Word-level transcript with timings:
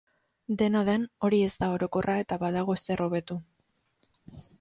Dena 0.59 0.79
den, 0.87 1.03
hori 1.27 1.41
ez 1.47 1.51
da 1.63 1.69
orokorra 1.73 2.15
eta 2.21 2.39
badago 2.45 2.77
zer 2.87 3.05
hobetu. 3.05 3.37